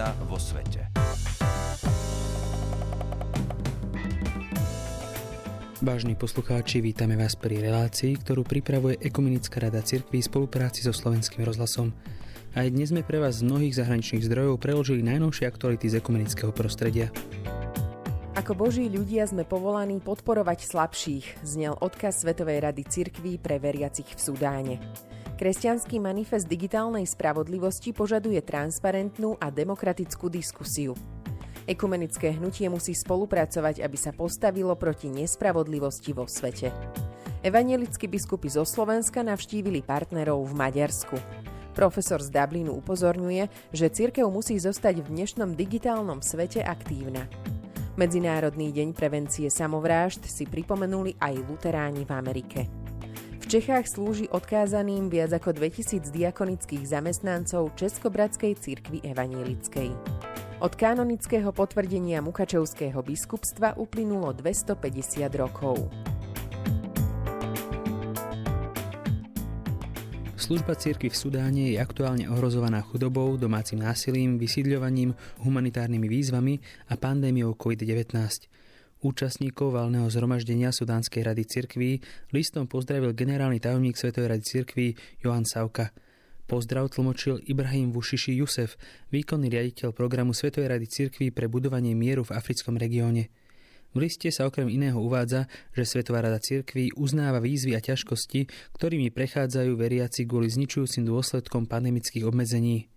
aktívna 0.00 0.26
vo 0.26 0.38
svete. 0.40 0.80
Vážni 5.80 6.12
poslucháči, 6.12 6.84
vítame 6.84 7.16
vás 7.16 7.32
pri 7.36 7.64
relácii, 7.64 8.20
ktorú 8.20 8.44
pripravuje 8.44 9.00
Ekumenická 9.00 9.64
rada 9.64 9.80
cirkví 9.80 10.20
v 10.20 10.28
spolupráci 10.28 10.84
so 10.84 10.92
Slovenským 10.92 11.40
rozhlasom. 11.40 11.96
Aj 12.52 12.68
dnes 12.68 12.92
sme 12.92 13.00
pre 13.00 13.16
vás 13.16 13.40
z 13.40 13.48
mnohých 13.48 13.80
zahraničných 13.80 14.26
zdrojov 14.26 14.60
preložili 14.60 15.00
najnovšie 15.00 15.48
aktuality 15.48 15.88
z 15.88 16.04
ekumenického 16.04 16.52
prostredia. 16.52 17.08
Ako 18.36 18.52
boží 18.52 18.92
ľudia 18.92 19.24
sme 19.24 19.48
povolaní 19.48 20.04
podporovať 20.04 20.68
slabších, 20.68 21.44
znel 21.44 21.76
odkaz 21.80 22.24
Svetovej 22.24 22.60
rady 22.60 22.82
cirkví 22.84 23.40
pre 23.40 23.56
veriacich 23.56 24.08
v 24.16 24.20
Sudáne. 24.20 24.74
Kresťanský 25.40 26.04
manifest 26.04 26.44
digitálnej 26.44 27.08
spravodlivosti 27.08 27.96
požaduje 27.96 28.44
transparentnú 28.44 29.40
a 29.40 29.48
demokratickú 29.48 30.28
diskusiu. 30.28 30.92
Ekumenické 31.64 32.36
hnutie 32.36 32.68
musí 32.68 32.92
spolupracovať, 32.92 33.80
aby 33.80 33.96
sa 33.96 34.12
postavilo 34.12 34.76
proti 34.76 35.08
nespravodlivosti 35.08 36.12
vo 36.12 36.28
svete. 36.28 36.68
Evangelickí 37.40 38.04
biskupy 38.04 38.52
zo 38.52 38.68
Slovenska 38.68 39.24
navštívili 39.24 39.80
partnerov 39.80 40.44
v 40.44 40.52
Maďarsku. 40.60 41.16
Profesor 41.72 42.20
z 42.20 42.28
Dublinu 42.28 42.76
upozorňuje, 42.76 43.72
že 43.72 43.88
cirkev 43.88 44.28
musí 44.28 44.60
zostať 44.60 45.00
v 45.00 45.24
dnešnom 45.24 45.56
digitálnom 45.56 46.20
svete 46.20 46.60
aktívna. 46.60 47.24
Medzinárodný 47.96 48.76
deň 48.76 48.92
prevencie 48.92 49.48
samovrážd 49.48 50.20
si 50.28 50.44
pripomenuli 50.44 51.16
aj 51.16 51.32
luteráni 51.48 52.04
v 52.04 52.12
Amerike. 52.12 52.79
Čechách 53.50 53.90
slúži 53.90 54.30
odkázaným 54.30 55.10
viac 55.10 55.34
ako 55.34 55.50
2000 55.50 56.14
diakonických 56.14 56.86
zamestnancov 56.86 57.74
Českobratskej 57.74 58.54
cirkvi 58.54 59.02
evanielickej. 59.02 59.90
Od 60.62 60.72
kanonického 60.78 61.50
potvrdenia 61.50 62.22
Mukačevského 62.22 63.02
biskupstva 63.02 63.74
uplynulo 63.74 64.30
250 64.38 65.26
rokov. 65.34 65.82
Služba 70.38 70.78
cirkvi 70.78 71.10
v 71.10 71.18
Sudáne 71.18 71.74
je 71.74 71.82
aktuálne 71.82 72.30
ohrozovaná 72.30 72.78
chudobou, 72.86 73.34
domácim 73.34 73.82
násilím, 73.82 74.38
vysídľovaním, 74.38 75.10
humanitárnymi 75.42 76.06
výzvami 76.06 76.54
a 76.86 76.94
pandémiou 76.94 77.58
COVID-19. 77.58 78.14
Účastníkov 79.00 79.72
valného 79.72 80.06
zhromaždenia 80.12 80.70
Sudánskej 80.76 81.24
rady 81.24 81.44
cirkví 81.48 81.90
listom 82.36 82.68
pozdravil 82.68 83.16
generálny 83.16 83.56
tajomník 83.56 83.96
Svetovej 83.96 84.36
rady 84.36 84.44
cirkví 84.44 84.86
Johan 85.24 85.48
Sauka– 85.48 85.88
Pozdrav 86.50 86.90
tlmočil 86.90 87.38
Ibrahim 87.46 87.94
Vušiši 87.94 88.34
Jusef, 88.34 88.74
výkonný 89.14 89.54
riaditeľ 89.54 89.94
programu 89.94 90.34
Svetovej 90.34 90.74
rady 90.74 90.90
cirkví 90.90 91.30
pre 91.30 91.46
budovanie 91.46 91.94
mieru 91.94 92.26
v 92.26 92.34
africkom 92.34 92.74
regióne. 92.74 93.30
V 93.94 94.02
liste 94.02 94.26
sa 94.34 94.50
okrem 94.50 94.66
iného 94.66 94.98
uvádza, 94.98 95.46
že 95.70 95.86
Svetová 95.86 96.26
rada 96.26 96.42
cirkví 96.42 96.90
uznáva 96.98 97.38
výzvy 97.38 97.78
a 97.78 97.80
ťažkosti, 97.82 98.50
ktorými 98.74 99.14
prechádzajú 99.14 99.78
veriaci 99.78 100.26
kvôli 100.26 100.50
zničujúcim 100.50 101.06
dôsledkom 101.06 101.70
pandemických 101.70 102.26
obmedzení. 102.26 102.90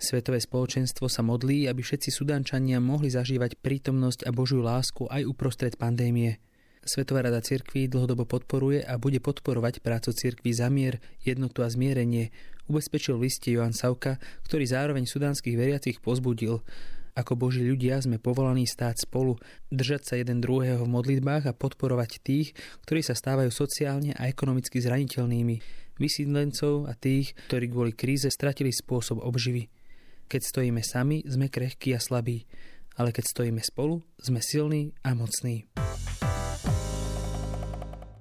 Svetové 0.00 0.40
spoločenstvo 0.40 1.12
sa 1.12 1.20
modlí, 1.20 1.68
aby 1.68 1.84
všetci 1.84 2.08
Sudančania 2.08 2.80
mohli 2.80 3.12
zažívať 3.12 3.60
prítomnosť 3.60 4.24
a 4.24 4.32
Božiu 4.32 4.64
lásku 4.64 5.04
aj 5.04 5.28
uprostred 5.28 5.76
pandémie. 5.76 6.40
Svetová 6.80 7.20
rada 7.20 7.44
cirkví 7.44 7.84
dlhodobo 7.84 8.24
podporuje 8.24 8.80
a 8.80 8.96
bude 8.96 9.20
podporovať 9.20 9.84
prácu 9.84 10.16
cirkví 10.16 10.56
za 10.56 10.72
mier, 10.72 11.04
jednotu 11.20 11.60
a 11.60 11.68
zmierenie, 11.68 12.32
ubezpečil 12.64 13.20
v 13.20 13.28
liste 13.28 13.52
Johan 13.52 13.76
Sauka, 13.76 14.16
ktorý 14.48 14.64
zároveň 14.64 15.04
sudánskych 15.04 15.52
veriacich 15.52 16.00
pozbudil. 16.00 16.64
Ako 17.12 17.36
Boží 17.36 17.60
ľudia 17.60 18.00
sme 18.00 18.16
povolaní 18.16 18.64
stáť 18.64 19.04
spolu, 19.04 19.36
držať 19.68 20.02
sa 20.08 20.14
jeden 20.16 20.40
druhého 20.40 20.80
v 20.80 20.94
modlitbách 20.96 21.44
a 21.44 21.52
podporovať 21.52 22.24
tých, 22.24 22.56
ktorí 22.88 23.04
sa 23.04 23.12
stávajú 23.12 23.52
sociálne 23.52 24.16
a 24.16 24.32
ekonomicky 24.32 24.80
zraniteľnými, 24.80 25.60
vysídlencov 26.00 26.88
a 26.88 26.96
tých, 26.96 27.36
ktorí 27.52 27.68
kvôli 27.68 27.92
kríze 27.92 28.32
stratili 28.32 28.72
spôsob 28.72 29.20
obživy. 29.20 29.79
Keď 30.30 30.42
stojíme 30.46 30.78
sami, 30.86 31.26
sme 31.26 31.50
krehkí 31.50 31.90
a 31.90 31.98
slabí, 31.98 32.46
ale 32.94 33.10
keď 33.10 33.34
stojíme 33.34 33.58
spolu, 33.66 33.98
sme 34.22 34.38
silní 34.38 34.94
a 35.02 35.10
mocní. 35.10 35.66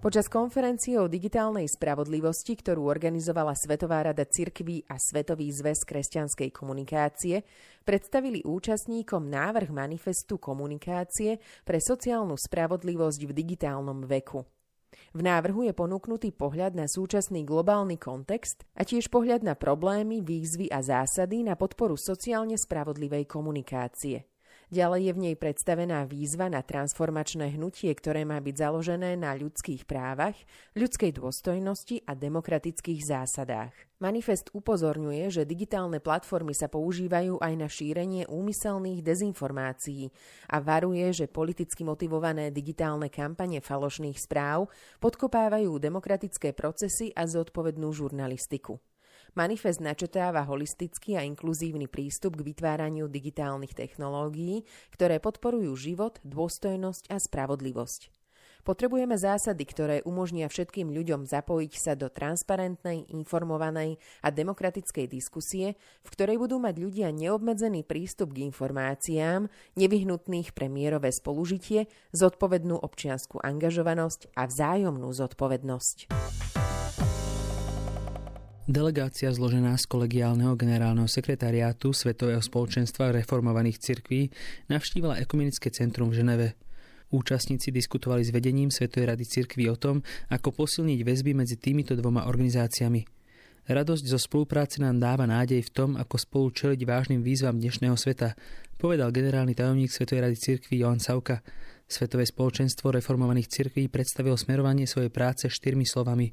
Počas 0.01 0.25
konferencie 0.25 0.97
o 0.97 1.05
digitálnej 1.05 1.69
spravodlivosti, 1.69 2.57
ktorú 2.57 2.89
organizovala 2.89 3.53
Svetová 3.53 4.01
rada 4.09 4.25
cirkví 4.25 4.81
a 4.89 4.97
Svetový 4.97 5.53
zväz 5.53 5.85
kresťanskej 5.85 6.49
komunikácie, 6.49 7.45
predstavili 7.85 8.41
účastníkom 8.41 9.29
návrh 9.29 9.69
manifestu 9.69 10.41
komunikácie 10.41 11.37
pre 11.61 11.77
sociálnu 11.77 12.33
spravodlivosť 12.33 13.21
v 13.21 13.31
digitálnom 13.37 14.09
veku. 14.09 14.41
V 15.09 15.25
návrhu 15.25 15.65
je 15.65 15.73
ponúknutý 15.73 16.29
pohľad 16.29 16.77
na 16.77 16.85
súčasný 16.85 17.41
globálny 17.41 17.97
kontext 17.97 18.61
a 18.77 18.85
tiež 18.85 19.09
pohľad 19.09 19.41
na 19.41 19.57
problémy, 19.57 20.21
výzvy 20.21 20.69
a 20.69 20.85
zásady 20.85 21.41
na 21.41 21.57
podporu 21.57 21.97
sociálne 21.97 22.53
spravodlivej 22.53 23.25
komunikácie. 23.25 24.29
Ďalej 24.69 25.01
je 25.01 25.13
v 25.17 25.23
nej 25.25 25.35
predstavená 25.35 26.05
výzva 26.05 26.45
na 26.45 26.61
transformačné 26.61 27.57
hnutie, 27.57 27.89
ktoré 27.89 28.21
má 28.21 28.37
byť 28.37 28.53
založené 28.53 29.17
na 29.17 29.33
ľudských 29.33 29.89
právach, 29.89 30.37
ľudskej 30.77 31.17
dôstojnosti 31.17 32.05
a 32.05 32.13
demokratických 32.13 33.01
zásadách. 33.01 33.73
Manifest 33.97 34.53
upozorňuje, 34.53 35.33
že 35.33 35.49
digitálne 35.49 35.97
platformy 35.97 36.53
sa 36.53 36.69
používajú 36.69 37.41
aj 37.41 37.53
na 37.57 37.65
šírenie 37.65 38.29
úmyselných 38.29 39.01
dezinformácií 39.01 40.13
a 40.53 40.61
varuje, 40.61 41.17
že 41.17 41.25
politicky 41.25 41.81
motivované 41.81 42.53
digitálne 42.53 43.09
kampane 43.09 43.65
falošných 43.65 44.21
správ 44.21 44.69
podkopávajú 45.01 45.81
demokratické 45.81 46.53
procesy 46.53 47.09
a 47.17 47.25
zodpovednú 47.25 47.89
žurnalistiku. 47.89 48.77
Manifest 49.37 49.83
načetáva 49.83 50.41
holistický 50.45 51.19
a 51.19 51.25
inkluzívny 51.25 51.85
prístup 51.85 52.39
k 52.39 52.53
vytváraniu 52.53 53.05
digitálnych 53.05 53.77
technológií, 53.77 54.65
ktoré 54.93 55.21
podporujú 55.21 55.75
život, 55.77 56.17
dôstojnosť 56.25 57.13
a 57.13 57.17
spravodlivosť. 57.21 58.19
Potrebujeme 58.59 59.15
zásady, 59.15 59.63
ktoré 59.63 59.95
umožnia 60.03 60.51
všetkým 60.51 60.91
ľuďom 60.91 61.23
zapojiť 61.23 61.73
sa 61.79 61.93
do 61.95 62.11
transparentnej, 62.11 63.07
informovanej 63.07 63.95
a 64.19 64.27
demokratickej 64.29 65.07
diskusie, 65.07 65.79
v 66.03 66.09
ktorej 66.11 66.37
budú 66.37 66.59
mať 66.59 66.75
ľudia 66.75 67.07
neobmedzený 67.15 67.87
prístup 67.87 68.35
k 68.35 68.45
informáciám, 68.51 69.47
nevyhnutných 69.79 70.51
pre 70.51 70.67
mierové 70.67 71.15
spolužitie, 71.15 71.87
zodpovednú 72.11 72.75
občianskú 72.75 73.39
angažovanosť 73.39 74.35
a 74.35 74.43
vzájomnú 74.45 75.07
zodpovednosť. 75.07 75.97
Delegácia 78.69 79.33
zložená 79.33 79.73
z 79.81 79.89
kolegiálneho 79.89 80.53
generálneho 80.53 81.09
sekretariátu 81.09 81.89
Svetového 81.89 82.37
spoločenstva 82.37 83.09
reformovaných 83.17 83.81
cirkví 83.81 84.29
navštívila 84.69 85.17
Ekumenické 85.17 85.73
centrum 85.73 86.13
v 86.13 86.21
Ženeve. 86.21 86.47
Účastníci 87.09 87.73
diskutovali 87.73 88.21
s 88.21 88.29
vedením 88.29 88.69
Svetovej 88.69 89.17
rady 89.17 89.25
cirkví 89.25 89.65
o 89.73 89.73
tom, 89.73 90.05
ako 90.29 90.53
posilniť 90.53 91.01
väzby 91.01 91.33
medzi 91.33 91.57
týmito 91.57 91.97
dvoma 91.97 92.29
organizáciami. 92.29 93.09
Radosť 93.65 94.05
zo 94.05 94.21
spolupráce 94.21 94.77
nám 94.85 95.01
dáva 95.01 95.25
nádej 95.25 95.65
v 95.65 95.73
tom, 95.73 95.89
ako 95.97 96.21
spolu 96.21 96.53
čeliť 96.53 96.85
vážnym 96.85 97.25
výzvam 97.25 97.57
dnešného 97.57 97.97
sveta, 97.97 98.37
povedal 98.77 99.09
generálny 99.09 99.57
tajomník 99.57 99.89
Svetovej 99.89 100.29
rady 100.29 100.37
cirkví 100.37 100.85
Johan 100.85 101.01
Sauka. 101.01 101.41
Svetové 101.89 102.21
spoločenstvo 102.29 102.93
reformovaných 102.93 103.49
cirkví 103.49 103.89
predstavilo 103.89 104.37
smerovanie 104.37 104.85
svojej 104.85 105.09
práce 105.09 105.49
štyrmi 105.49 105.89
slovami 105.89 106.29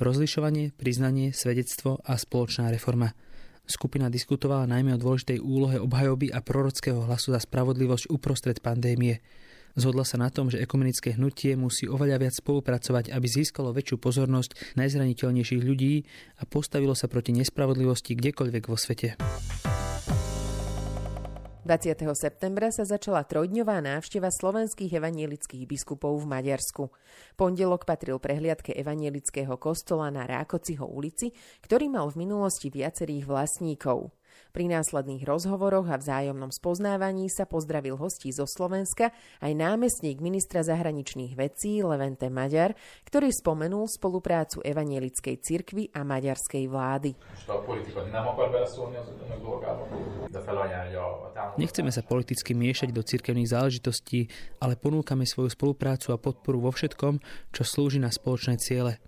rozlišovanie, 0.00 0.72
priznanie, 0.76 1.34
svedectvo 1.34 2.00
a 2.06 2.16
spoločná 2.16 2.70
reforma. 2.72 3.12
Skupina 3.66 4.10
diskutovala 4.10 4.66
najmä 4.68 4.96
o 4.96 5.02
dôležitej 5.02 5.38
úlohe 5.38 5.78
obhajoby 5.78 6.34
a 6.34 6.42
prorockého 6.42 7.06
hlasu 7.06 7.32
za 7.32 7.40
spravodlivosť 7.40 8.10
uprostred 8.10 8.58
pandémie. 8.58 9.22
Zhodla 9.72 10.04
sa 10.04 10.20
na 10.20 10.28
tom, 10.28 10.52
že 10.52 10.60
ekumenické 10.60 11.16
hnutie 11.16 11.56
musí 11.56 11.88
oveľa 11.88 12.28
viac 12.28 12.34
spolupracovať, 12.36 13.08
aby 13.08 13.24
získalo 13.24 13.72
väčšiu 13.72 13.96
pozornosť 13.96 14.76
najzraniteľnejších 14.76 15.62
ľudí 15.64 16.04
a 16.36 16.44
postavilo 16.44 16.92
sa 16.92 17.08
proti 17.08 17.32
nespravodlivosti 17.32 18.12
kdekoľvek 18.12 18.64
vo 18.68 18.76
svete. 18.76 19.16
20. 21.62 21.94
septembra 22.18 22.74
sa 22.74 22.82
začala 22.82 23.22
trojdňová 23.22 23.78
návšteva 23.86 24.34
slovenských 24.34 24.98
evanielických 24.98 25.62
biskupov 25.70 26.18
v 26.18 26.26
Maďarsku. 26.26 26.90
Pondelok 27.38 27.86
patril 27.86 28.18
prehliadke 28.18 28.74
evanielického 28.74 29.54
kostola 29.62 30.10
na 30.10 30.26
Rákociho 30.26 30.82
ulici, 30.82 31.30
ktorý 31.62 31.86
mal 31.86 32.10
v 32.10 32.26
minulosti 32.26 32.66
viacerých 32.66 33.30
vlastníkov. 33.30 34.10
Pri 34.52 34.68
následných 34.68 35.24
rozhovoroch 35.24 35.88
a 35.88 35.96
vzájomnom 35.96 36.52
spoznávaní 36.52 37.32
sa 37.32 37.48
pozdravil 37.48 37.96
hostí 37.96 38.28
zo 38.32 38.44
Slovenska 38.44 39.12
aj 39.40 39.52
námestník 39.56 40.20
ministra 40.20 40.60
zahraničných 40.60 41.32
vecí 41.32 41.80
Levente 41.80 42.28
Maďar, 42.28 42.76
ktorý 43.08 43.32
spomenul 43.32 43.88
spoluprácu 43.88 44.60
evanielickej 44.60 45.40
cirkvy 45.40 45.88
a 45.96 46.04
maďarskej 46.04 46.64
vlády. 46.68 47.16
Nechceme 51.56 51.90
sa 51.92 52.02
politicky 52.04 52.52
miešať 52.52 52.88
do 52.92 53.00
cirkevných 53.00 53.52
záležitostí, 53.52 54.28
ale 54.60 54.76
ponúkame 54.76 55.24
svoju 55.24 55.52
spoluprácu 55.52 56.12
a 56.12 56.20
podporu 56.20 56.68
vo 56.68 56.72
všetkom, 56.72 57.20
čo 57.56 57.62
slúži 57.64 58.00
na 58.00 58.12
spoločné 58.12 58.60
ciele. 58.60 59.00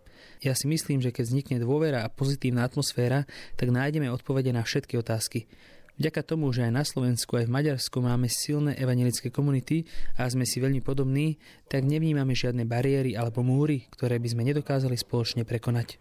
Ja 0.44 0.52
si 0.52 0.68
myslím, 0.68 1.00
že 1.00 1.08
keď 1.08 1.24
vznikne 1.24 1.56
dôvera 1.56 2.04
a 2.04 2.12
pozitívna 2.12 2.68
atmosféra, 2.68 3.24
tak 3.56 3.72
nájdeme 3.72 4.12
odpovede 4.12 4.52
na 4.52 4.60
všetky 4.60 5.00
otázky. 5.00 5.48
Vďaka 5.96 6.20
tomu, 6.20 6.52
že 6.52 6.68
aj 6.68 6.72
na 6.74 6.84
Slovensku, 6.84 7.40
aj 7.40 7.48
v 7.48 7.54
Maďarsku 7.56 7.96
máme 8.04 8.28
silné 8.28 8.76
evangelické 8.76 9.32
komunity 9.32 9.88
a 10.20 10.28
sme 10.28 10.44
si 10.44 10.60
veľmi 10.60 10.84
podobní, 10.84 11.40
tak 11.64 11.88
nevnímame 11.88 12.36
žiadne 12.36 12.68
bariéry 12.68 13.16
alebo 13.16 13.40
múry, 13.40 13.88
ktoré 13.88 14.20
by 14.20 14.28
sme 14.36 14.44
nedokázali 14.44 15.00
spoločne 15.00 15.48
prekonať. 15.48 15.96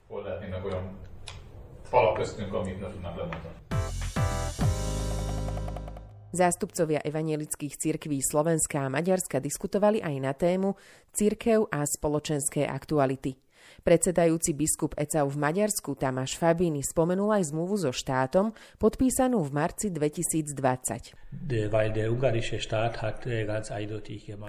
Zástupcovia 6.36 7.00
evangelických 7.00 7.80
cirkví 7.80 8.20
Slovenska 8.20 8.84
a 8.84 8.92
Maďarska 8.92 9.40
diskutovali 9.40 10.04
aj 10.04 10.16
na 10.20 10.36
tému 10.36 10.76
Cirkev 11.16 11.72
a 11.72 11.88
spoločenské 11.88 12.68
aktuality. 12.68 13.40
Predsedajúci 13.82 14.54
biskup 14.54 14.94
ECAU 14.94 15.34
v 15.34 15.42
Maďarsku 15.42 15.98
Tamáš 15.98 16.38
Fabíny 16.38 16.86
spomenul 16.86 17.34
aj 17.34 17.50
zmluvu 17.50 17.82
so 17.82 17.90
štátom, 17.90 18.54
podpísanú 18.78 19.42
v 19.42 19.50
marci 19.50 19.90
2020. 19.90 20.54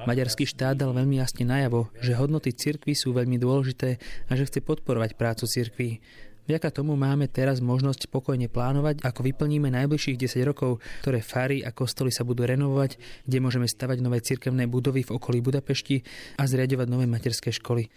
Maďarský 0.05 0.45
štát 0.45 0.77
dal 0.77 0.93
veľmi 0.93 1.17
jasne 1.17 1.45
najavo, 1.49 1.89
že 2.05 2.13
hodnoty 2.13 2.53
cirkvy 2.53 2.93
sú 2.93 3.17
veľmi 3.17 3.41
dôležité 3.41 3.97
a 4.29 4.33
že 4.37 4.45
chce 4.45 4.61
podporovať 4.61 5.17
prácu 5.17 5.49
cirkví. 5.49 6.05
Vďaka 6.45 6.77
tomu 6.77 6.93
máme 6.93 7.25
teraz 7.25 7.65
možnosť 7.65 8.05
spokojne 8.05 8.53
plánovať, 8.53 9.01
ako 9.01 9.21
vyplníme 9.25 9.73
najbližších 9.73 10.21
10 10.29 10.45
rokov, 10.45 10.77
ktoré 11.01 11.25
fary 11.25 11.65
a 11.65 11.73
kostoly 11.73 12.13
sa 12.13 12.21
budú 12.21 12.45
renovovať, 12.45 13.01
kde 13.25 13.39
môžeme 13.41 13.65
stavať 13.65 14.05
nové 14.05 14.21
cirkevné 14.21 14.69
budovy 14.69 15.09
v 15.09 15.17
okolí 15.17 15.41
Budapešti 15.41 16.05
a 16.37 16.45
zriadovať 16.45 16.87
nové 16.93 17.09
materské 17.09 17.49
školy. 17.49 17.89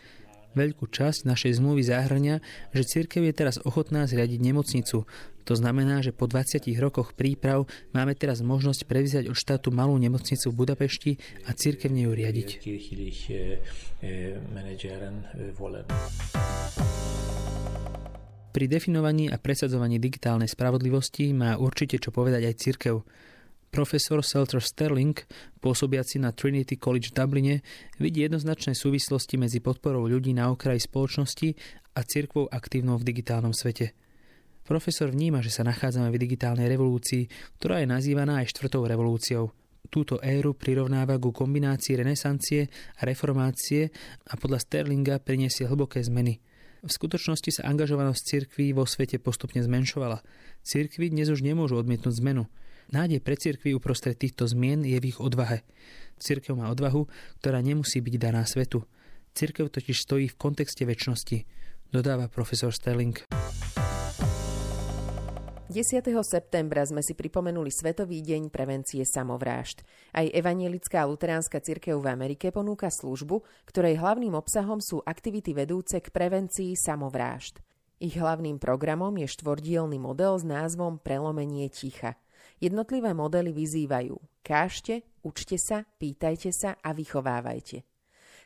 Veľkú 0.56 0.88
časť 0.88 1.28
našej 1.28 1.60
zmluvy 1.60 1.84
zahrania, 1.84 2.40
že 2.72 2.88
cirkev 2.88 3.26
je 3.28 3.34
teraz 3.36 3.60
ochotná 3.62 4.08
zriadiť 4.08 4.40
nemocnicu. 4.40 5.04
To 5.48 5.54
znamená, 5.56 6.04
že 6.04 6.12
po 6.12 6.28
20 6.28 6.68
rokoch 6.76 7.16
príprav 7.16 7.72
máme 7.96 8.12
teraz 8.20 8.44
možnosť 8.44 8.84
prevziať 8.84 9.26
od 9.32 9.38
štátu 9.40 9.72
malú 9.72 9.96
nemocnicu 9.96 10.52
v 10.52 10.58
Budapešti 10.60 11.12
a 11.48 11.56
cirkevne 11.56 12.04
ju 12.04 12.12
riadiť. 12.12 12.50
Pri 18.52 18.66
definovaní 18.66 19.30
a 19.32 19.38
presadzovaní 19.40 20.02
digitálnej 20.02 20.52
spravodlivosti 20.52 21.32
má 21.32 21.56
určite 21.56 21.96
čo 22.02 22.12
povedať 22.12 22.44
aj 22.50 22.56
cirkev. 22.60 22.96
Profesor 23.68 24.24
Selter 24.24 24.64
Sterling, 24.64 25.14
pôsobiaci 25.60 26.18
na 26.18 26.32
Trinity 26.32 26.80
College 26.80 27.12
v 27.12 27.16
Dubline, 27.16 27.56
vidí 28.00 28.24
jednoznačné 28.24 28.74
súvislosti 28.74 29.36
medzi 29.36 29.60
podporou 29.60 30.08
ľudí 30.08 30.32
na 30.32 30.50
okraji 30.50 30.82
spoločnosti 30.88 31.50
a 31.94 32.00
cirkvou 32.02 32.48
aktívnou 32.48 32.98
v 32.98 33.08
digitálnom 33.08 33.52
svete. 33.52 33.94
Profesor 34.68 35.08
vníma, 35.08 35.40
že 35.40 35.52
sa 35.52 35.64
nachádzame 35.64 36.12
v 36.12 36.20
digitálnej 36.20 36.68
revolúcii, 36.68 37.28
ktorá 37.56 37.80
je 37.80 37.88
nazývaná 37.88 38.44
aj 38.44 38.52
štvrtou 38.52 38.84
revolúciou. 38.84 39.56
Túto 39.88 40.20
éru 40.20 40.52
prirovnáva 40.52 41.16
ku 41.16 41.32
kombinácii 41.32 41.96
renesancie 41.96 42.68
a 43.00 43.08
reformácie 43.08 43.88
a 44.28 44.36
podľa 44.36 44.60
Sterlinga 44.60 45.24
priniesie 45.24 45.64
hlboké 45.64 46.04
zmeny. 46.04 46.44
V 46.84 46.92
skutočnosti 46.92 47.60
sa 47.60 47.68
angažovanosť 47.72 48.22
cirkví 48.22 48.76
vo 48.76 48.84
svete 48.84 49.18
postupne 49.18 49.64
zmenšovala. 49.64 50.20
Cirkvy 50.68 51.16
dnes 51.16 51.32
už 51.32 51.42
nemôžu 51.42 51.80
odmietnúť 51.80 52.20
zmenu. 52.20 52.52
Nádej 52.88 53.20
pre 53.20 53.36
cirkvi 53.36 53.76
uprostred 53.76 54.16
týchto 54.16 54.48
zmien 54.48 54.88
je 54.88 54.96
v 54.96 55.12
ich 55.12 55.20
odvahe. 55.20 55.68
Cirkev 56.16 56.56
má 56.56 56.72
odvahu, 56.72 57.04
ktorá 57.44 57.60
nemusí 57.60 58.00
byť 58.00 58.16
daná 58.16 58.48
svetu. 58.48 58.88
Cirkev 59.36 59.68
totiž 59.68 60.08
stojí 60.08 60.32
v 60.32 60.40
kontexte 60.40 60.88
väčšnosti, 60.88 61.44
dodáva 61.92 62.32
profesor 62.32 62.72
Sterling. 62.72 63.28
10. 65.68 66.00
septembra 66.24 66.88
sme 66.88 67.04
si 67.04 67.12
pripomenuli 67.12 67.68
Svetový 67.76 68.24
deň 68.24 68.48
prevencie 68.48 69.04
samovrážd. 69.04 69.84
Aj 70.16 70.24
Evanielická 70.24 71.04
luteránska 71.04 71.60
cirkev 71.60 72.00
v 72.00 72.08
Amerike 72.08 72.56
ponúka 72.56 72.88
službu, 72.88 73.44
ktorej 73.68 74.00
hlavným 74.00 74.32
obsahom 74.32 74.80
sú 74.80 75.04
aktivity 75.04 75.52
vedúce 75.52 76.00
k 76.00 76.08
prevencii 76.08 76.72
samovrážd. 76.80 77.60
Ich 78.00 78.16
hlavným 78.16 78.64
programom 78.64 79.12
je 79.20 79.28
štvordielný 79.28 80.00
model 80.00 80.40
s 80.40 80.48
názvom 80.48 81.04
Prelomenie 81.04 81.68
ticha– 81.68 82.16
Jednotlivé 82.58 83.14
modely 83.14 83.54
vyzývajú 83.54 84.18
kážte, 84.48 85.04
učte 85.28 85.60
sa, 85.60 85.84
pýtajte 86.00 86.56
sa 86.56 86.80
a 86.80 86.96
vychovávajte. 86.96 87.84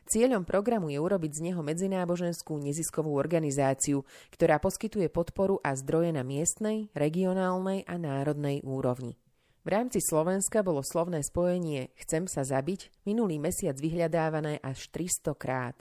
Cieľom 0.09 0.49
programu 0.49 0.89
je 0.89 0.97
urobiť 0.97 1.31
z 1.37 1.41
neho 1.53 1.61
medzináboženskú 1.61 2.57
neziskovú 2.57 3.13
organizáciu, 3.21 4.01
ktorá 4.33 4.57
poskytuje 4.57 5.13
podporu 5.13 5.61
a 5.61 5.77
zdroje 5.77 6.09
na 6.09 6.25
miestnej, 6.25 6.89
regionálnej 6.97 7.85
a 7.85 8.01
národnej 8.01 8.65
úrovni. 8.65 9.21
V 9.61 9.69
rámci 9.69 10.01
Slovenska 10.01 10.65
bolo 10.65 10.81
slovné 10.81 11.21
spojenie 11.21 11.93
Chcem 12.01 12.25
sa 12.25 12.41
zabiť 12.41 13.05
minulý 13.05 13.37
mesiac 13.37 13.77
vyhľadávané 13.77 14.57
až 14.57 14.89
300 14.89 15.37
krát. 15.37 15.77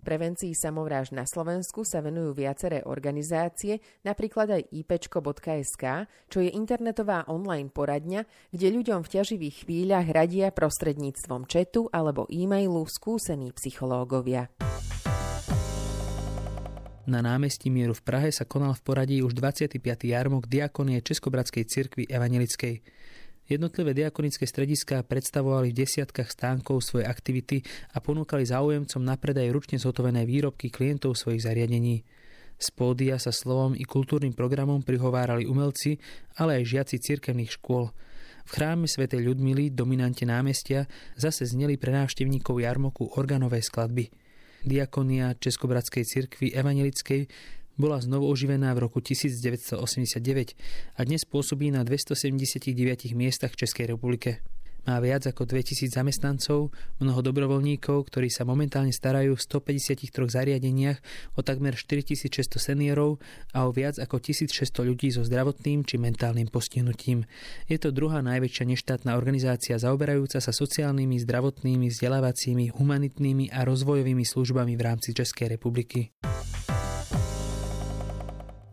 Prevencii 0.00 0.56
samovráž 0.56 1.12
na 1.12 1.28
Slovensku 1.28 1.84
sa 1.84 2.00
venujú 2.00 2.32
viaceré 2.34 2.82
organizácie, 2.82 3.84
napríklad 4.02 4.60
aj 4.60 4.62
ipečko.sk, 4.72 5.84
čo 6.26 6.38
je 6.40 6.50
internetová 6.50 7.28
online 7.28 7.68
poradňa, 7.68 8.24
kde 8.50 8.68
ľuďom 8.72 9.04
v 9.04 9.12
ťaživých 9.20 9.56
chvíľach 9.68 10.08
radia 10.08 10.48
prostredníctvom 10.50 11.46
četu 11.46 11.86
alebo 11.92 12.24
e-mailu 12.32 12.88
skúsení 12.88 13.52
psychológovia. 13.52 14.48
Na 17.10 17.24
námestí 17.26 17.74
Mieru 17.74 17.90
v 17.90 18.06
Prahe 18.06 18.30
sa 18.30 18.46
konal 18.46 18.70
v 18.78 18.86
poradí 18.86 19.18
už 19.18 19.34
25. 19.34 19.82
jarmok 19.82 20.46
diakonie 20.46 21.02
Českobratskej 21.02 21.64
cirkvi 21.66 22.04
Evangelickej. 22.06 22.86
Jednotlivé 23.50 23.98
diakonické 23.98 24.46
strediská 24.46 25.02
predstavovali 25.02 25.74
v 25.74 25.82
desiatkách 25.82 26.30
stánkov 26.30 26.86
svoje 26.86 27.02
aktivity 27.02 27.66
a 27.90 27.98
ponúkali 27.98 28.46
záujemcom 28.46 29.02
na 29.02 29.18
predaj 29.18 29.50
ručne 29.50 29.74
zhotovené 29.74 30.22
výrobky 30.22 30.70
klientov 30.70 31.18
svojich 31.18 31.42
zariadení. 31.50 32.06
Z 32.54 32.70
pódia 32.78 33.18
sa 33.18 33.34
slovom 33.34 33.74
i 33.74 33.82
kultúrnym 33.82 34.38
programom 34.38 34.86
prihovárali 34.86 35.50
umelci, 35.50 35.98
ale 36.38 36.62
aj 36.62 36.78
žiaci 36.78 36.96
cirkevných 37.02 37.58
škôl. 37.58 37.90
V 38.46 38.50
chráme 38.54 38.86
svätej 38.86 39.18
Ľudmily, 39.26 39.74
dominante 39.74 40.22
námestia, 40.22 40.86
zase 41.18 41.42
zneli 41.42 41.74
pre 41.74 41.90
návštevníkov 41.90 42.62
jarmoku 42.62 43.18
organové 43.18 43.66
skladby. 43.66 44.14
Diakonia 44.62 45.34
Českobratskej 45.34 46.04
cirkvi 46.06 46.54
evangelickej 46.54 47.26
bola 47.80 47.98
znovu 47.98 48.28
oživená 48.28 48.76
v 48.76 48.84
roku 48.84 49.00
1989 49.00 50.54
a 50.94 51.00
dnes 51.02 51.24
pôsobí 51.24 51.72
na 51.72 51.80
279 51.82 53.16
miestach 53.16 53.56
v 53.56 53.64
Českej 53.64 53.96
republike. 53.96 54.44
Má 54.88 54.96
viac 54.96 55.28
ako 55.28 55.44
2000 55.44 55.92
zamestnancov, 55.92 56.72
mnoho 57.04 57.20
dobrovoľníkov, 57.20 58.08
ktorí 58.08 58.32
sa 58.32 58.48
momentálne 58.48 58.92
starajú 58.96 59.36
v 59.36 59.42
153 59.76 60.08
zariadeniach 60.08 60.98
o 61.36 61.44
takmer 61.44 61.76
4600 61.76 62.56
seniorov 62.56 63.20
a 63.52 63.68
o 63.68 63.70
viac 63.76 64.00
ako 64.00 64.16
1600 64.16 64.88
ľudí 64.88 65.12
so 65.12 65.20
zdravotným 65.20 65.84
či 65.84 66.00
mentálnym 66.00 66.48
postihnutím. 66.48 67.28
Je 67.68 67.76
to 67.76 67.92
druhá 67.92 68.24
najväčšia 68.24 68.64
neštátna 68.72 69.20
organizácia 69.20 69.76
zaoberajúca 69.76 70.40
sa 70.40 70.52
sociálnymi, 70.52 71.20
zdravotnými, 71.28 71.92
vzdelávacími, 71.92 72.72
humanitnými 72.72 73.52
a 73.52 73.68
rozvojovými 73.68 74.24
službami 74.24 74.80
v 74.80 74.82
rámci 74.82 75.12
Českej 75.12 75.60
republiky. 75.60 76.08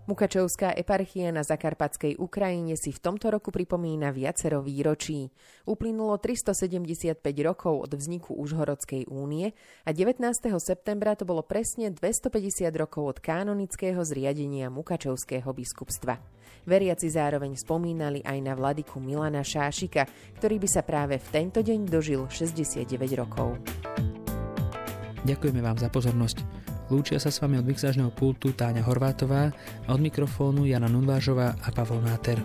Mukačovská 0.07 0.71
eparchia 0.71 1.35
na 1.35 1.43
zakarpatskej 1.43 2.15
Ukrajine 2.15 2.79
si 2.79 2.95
v 2.95 2.99
tomto 3.03 3.27
roku 3.27 3.51
pripomína 3.51 4.15
viacero 4.15 4.63
výročí. 4.63 5.27
Uplynulo 5.67 6.15
375 6.15 7.19
rokov 7.43 7.75
od 7.75 7.91
vzniku 7.91 8.31
Užhorodskej 8.39 9.11
únie 9.11 9.51
a 9.83 9.91
19. 9.91 10.23
septembra 10.63 11.19
to 11.19 11.27
bolo 11.27 11.43
presne 11.43 11.91
250 11.91 12.71
rokov 12.79 13.03
od 13.03 13.17
kanonického 13.19 13.99
zriadenia 14.07 14.71
Mukačovského 14.71 15.51
biskupstva. 15.51 16.15
Veriaci 16.63 17.11
zároveň 17.11 17.59
spomínali 17.59 18.23
aj 18.23 18.39
na 18.39 18.55
vladiku 18.55 19.03
Milana 19.03 19.43
Šášika, 19.43 20.07
ktorý 20.39 20.63
by 20.63 20.69
sa 20.71 20.87
práve 20.87 21.19
v 21.19 21.27
tento 21.35 21.59
deň 21.59 21.83
dožil 21.83 22.23
69 22.31 22.87
rokov. 23.19 23.59
Ďakujeme 25.27 25.59
vám 25.59 25.75
za 25.75 25.91
pozornosť. 25.91 26.76
Lúčia 26.87 27.19
sa 27.19 27.27
s 27.27 27.43
vami 27.43 27.59
od 27.59 27.67
mixážneho 27.67 28.13
pultu 28.15 28.55
Táňa 28.55 28.85
Horvátová 28.87 29.51
a 29.83 29.89
od 29.91 29.99
mikrofónu 29.99 30.63
Jana 30.63 30.87
Nunvážová 30.87 31.59
a 31.59 31.69
Pavol 31.75 31.99
Náter. 31.99 32.39